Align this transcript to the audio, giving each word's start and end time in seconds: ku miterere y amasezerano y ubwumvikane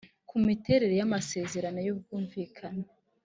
ku 0.29 0.35
miterere 0.45 0.93
y 0.99 1.03
amasezerano 1.07 1.79
y 1.85 1.91
ubwumvikane 1.93 2.85